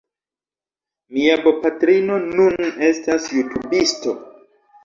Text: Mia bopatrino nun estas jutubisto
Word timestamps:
Mia 1.17 1.35
bopatrino 1.43 2.17
nun 2.39 2.59
estas 2.89 3.29
jutubisto 3.37 4.19